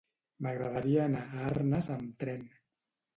[0.45, 2.43] M'agradaria anar a Arnes amb tren.